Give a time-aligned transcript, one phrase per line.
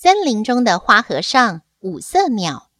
[0.00, 2.70] 森林中的花和尚，五色鸟。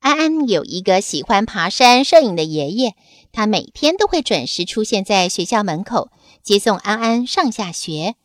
[0.00, 2.94] 安安有一个喜欢爬山摄影的爷爷，
[3.32, 6.10] 他每天都会准时出现在学校门口
[6.42, 8.16] 接送安安上下学。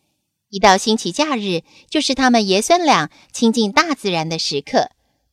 [0.50, 4.90] 一到星期假日，就是他们爷孙俩亲近大自然的时刻。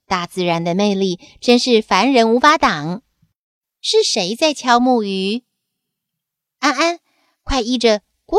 [0.06, 3.02] 大自然的魅力真是凡人无法挡。
[3.80, 5.42] 是谁在敲木鱼？
[6.60, 7.00] 安安，
[7.42, 8.38] 快依着“锅”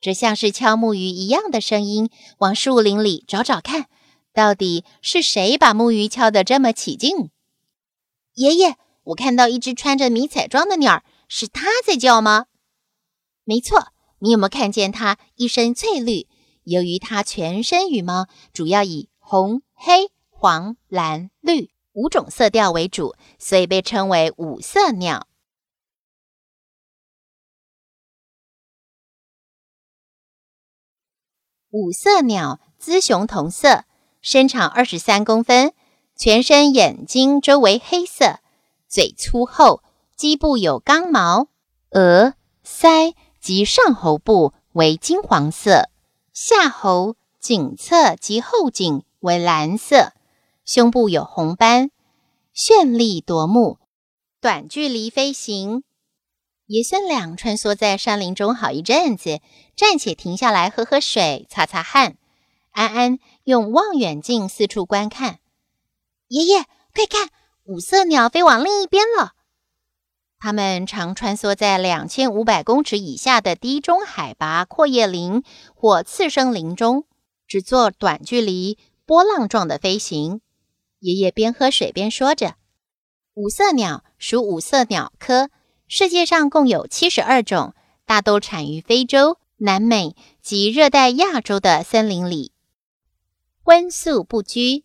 [0.00, 3.86] 这像是敲木鱼一样的声音，往树林里找找看。
[4.32, 7.30] 到底是谁把木鱼敲得这么起劲？
[8.34, 12.46] 爷爷，我看到一只穿着迷彩装的鸟，是它在叫吗？
[13.44, 13.88] 没错，
[14.20, 16.28] 你有没有看见它一身翠绿？
[16.64, 25.27] 由于它全身羽毛主要以红、黑、黄、蓝、绿五种色调为主，所以被称为五色鸟。
[31.70, 33.84] 五色鸟雌雄同色。
[34.20, 35.72] 身长二十三公分，
[36.16, 38.40] 全身眼睛周围黑色，
[38.88, 39.82] 嘴粗厚，
[40.16, 41.46] 基部有刚毛，
[41.90, 42.34] 额、
[42.66, 45.88] 腮及上喉部为金黄色，
[46.32, 50.12] 下喉、颈侧及后颈为蓝色，
[50.64, 51.90] 胸部有红斑，
[52.54, 53.78] 绚丽夺目。
[54.40, 55.84] 短距离飞行，
[56.68, 59.40] 爷孙俩穿梭在山林中好一阵子，
[59.74, 62.16] 暂且停下来喝喝水，擦擦汗。
[62.70, 63.18] 安安。
[63.44, 65.38] 用望远镜四处观看，
[66.26, 67.30] 爷爷，快看，
[67.64, 69.32] 五色鸟飞往另一边了。
[70.38, 75.42] 它们常穿梭在两千五百公尺以下的低中海拔阔叶林
[75.74, 77.06] 或次生林中，
[77.46, 78.76] 只做短距离
[79.06, 80.42] 波浪状的飞行。
[80.98, 82.56] 爷爷边喝水边说着
[83.32, 85.48] ：“五色鸟属五色鸟科，
[85.88, 92.52] 世界上共有七十二种，大都产于非洲、南美及热带亚洲的森林里。”
[93.64, 94.84] 荤素不拘。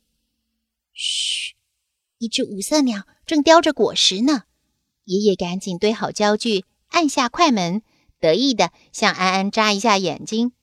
[0.94, 1.56] 嘘，
[2.19, 4.44] 一只五色鸟正叼着果实呢。
[5.03, 7.81] 爷爷赶紧堆好焦距，按下快门，
[8.22, 10.53] 得意的向安安眨一下眼睛。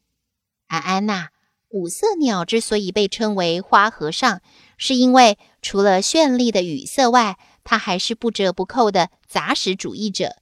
[0.69, 1.29] 安安呐，
[1.69, 4.41] 五色鸟之所以被称为花和尚，
[4.79, 7.39] 是因为除了绚丽的羽色外，
[7.71, 10.39] 它还是不折不扣的杂食主义者。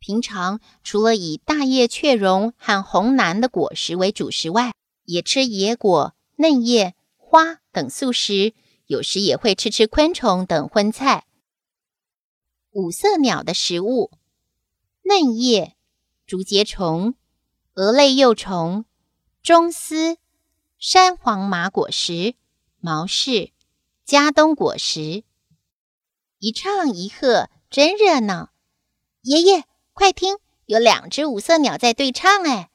[0.00, 4.74] 平常除了以大叶雀榕和红楠的果实为主食外，
[5.04, 6.96] 也吃野果、嫩叶。
[7.18, 8.52] 花等素食，
[8.86, 11.26] 有时也会吃吃昆虫等荤菜。
[12.72, 14.10] 五色鸟的食物：
[15.04, 15.76] 嫩叶、
[16.26, 17.14] 竹节虫、
[17.74, 18.86] 蛾类幼虫、
[19.40, 20.18] 中丝、
[20.80, 22.34] 山黄麻果实、
[22.80, 23.52] 毛柿、
[24.04, 25.22] 加冬果实。
[26.38, 28.50] 一唱一和，真热闹！
[29.22, 30.36] 爷爷，快听，
[30.66, 32.70] 有两只五色鸟在对唱哎！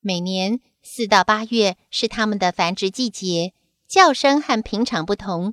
[0.00, 0.60] 每年。
[0.80, 3.52] 四到八月是它们的繁殖季节，
[3.86, 5.52] 叫声和平常不同。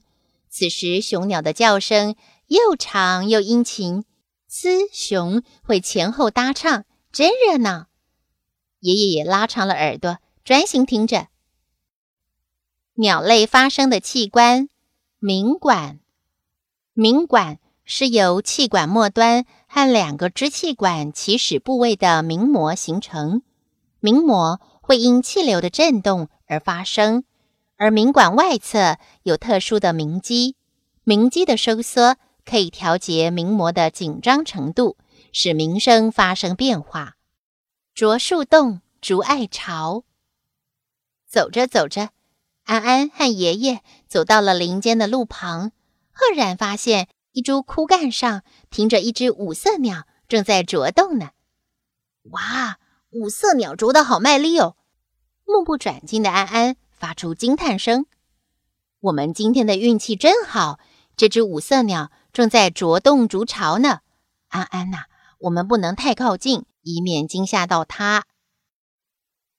[0.50, 2.16] 此时，雄鸟的叫声
[2.48, 4.06] 又长又殷勤，
[4.48, 7.88] 雌雄会前后搭唱，真热闹。
[8.80, 11.28] 爷爷也拉长了耳朵，专心听着。
[12.94, 14.70] 鸟类发声的器官，
[15.20, 16.00] 鸣管。
[16.98, 23.44] 鸣管是由气管末端和两个支气管起始部位的鸣膜形成，
[24.00, 24.60] 鸣膜。
[24.88, 27.24] 会因气流的震动而发声，
[27.76, 30.56] 而鸣管外侧有特殊的鸣肌，
[31.04, 34.96] 鸣肌的收缩可以调节鸣膜的紧张程度，
[35.34, 37.16] 使鸣声发生变化。
[37.96, 40.04] 啄树洞，竹爱巢。
[41.28, 42.10] 走着走着，
[42.66, 45.72] 安安和爷爷走到了林间的路旁，
[46.16, 51.32] 赫然发现一株枯干上停着一只五色鸟，正在啄洞呢。
[52.32, 52.80] 哇！
[53.12, 54.76] 五色鸟啄得好卖力哦！
[55.46, 58.06] 目不转睛的安安发出惊叹声
[59.00, 60.80] ：“我们今天的运气真好，
[61.16, 64.00] 这只五色鸟正在啄洞筑巢呢。”
[64.50, 65.04] 安安呐，
[65.40, 68.26] 我们不能太靠近，以免惊吓到它。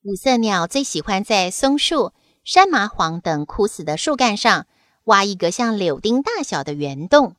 [0.02, 2.12] 五色鸟最喜欢在松树、
[2.44, 4.66] 山麻黄等枯死的树干上
[5.06, 7.36] 挖一个像柳丁大小的圆洞，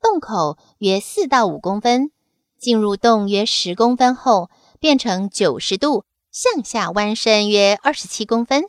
[0.00, 2.10] 洞口约四到五公分，
[2.58, 4.50] 进入洞约十公分后，
[4.80, 8.64] 变成九十度向下弯身约二十七公分，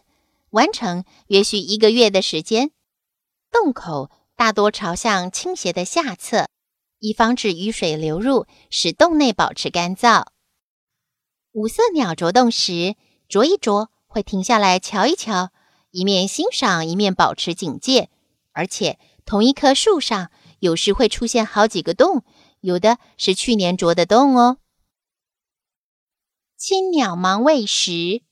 [0.52, 2.70] 完成约需一个月的时间。
[3.52, 6.46] 洞口大多朝向倾斜的下侧，
[7.00, 10.26] 以防止雨水流入，使洞内保持干燥。
[11.54, 12.96] 五色鸟啄洞时，
[13.28, 15.50] 啄一啄会停下来瞧一瞧，
[15.90, 18.10] 一面欣赏，一面保持警戒，
[18.56, 20.32] 而且同一棵树上。
[20.60, 22.24] 有时会出现好几个洞，
[22.62, 24.58] 有的是去年啄的洞哦。
[26.58, 28.24] 青鸟忙喂食，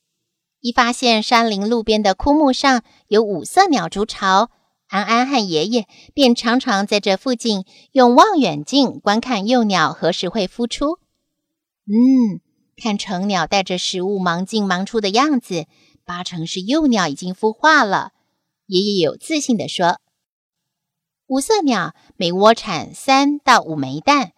[0.62, 4.50] 一发现山林路边的枯木上有五色鸟筑巢，
[4.88, 10.98] 安安和爷爷便常常在这附近用望远镜观看幼鸟何时会孵出。
[11.86, 12.42] 嗯，
[12.78, 15.68] 看成鸟带着食物忙进忙出的样子，
[16.04, 18.14] 八成是幼鸟已经孵化了。
[18.66, 20.00] 爷爷有自信地说。
[21.34, 24.34] 五色鸟每窝产三到五枚蛋，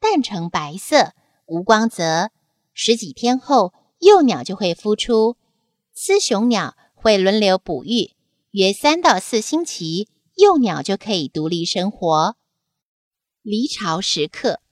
[0.00, 1.12] 蛋呈白色，
[1.44, 2.30] 无光泽。
[2.72, 5.36] 十几天后，幼鸟就会孵出。
[5.92, 8.14] 雌雄鸟会轮流哺育，
[8.52, 12.36] 约三到四星期，幼鸟就可以独立生活。
[13.42, 14.62] 离巢时刻，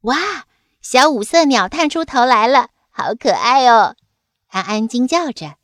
[0.00, 0.48] 哇！
[0.82, 3.94] 小五色鸟探出头来了，好可爱哦！
[4.48, 5.58] 安安惊叫着。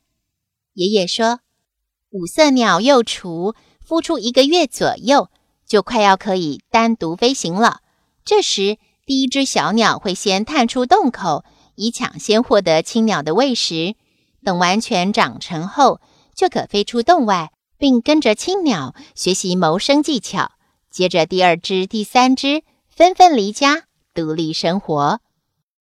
[0.71, 1.41] 爷爷说
[2.11, 3.53] ：“五色鸟幼雏。”
[3.87, 5.29] 孵出一个月左右，
[5.67, 7.81] 就快要可以单独飞行了。
[8.23, 11.45] 这时，第一只小鸟会先探出洞口，
[11.75, 13.95] 以抢先获得青鸟的喂食。
[14.43, 16.01] 等完全长成后，
[16.35, 20.51] 就可飞出洞外，并跟着青鸟学习谋生技巧。
[20.89, 23.83] 接着，第二只、第三只纷纷离家，
[24.13, 25.19] 独立生活。